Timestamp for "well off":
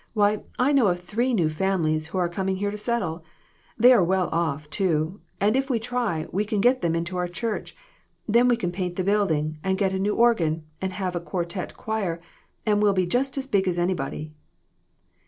4.03-4.67